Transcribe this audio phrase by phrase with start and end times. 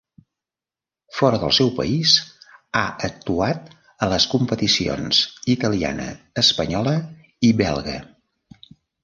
[1.17, 2.13] Fora del seu país,
[2.79, 3.69] ha actuat
[4.07, 5.21] a les competicions
[5.55, 6.09] italiana,
[6.45, 6.97] espanyola
[7.51, 7.97] i belga.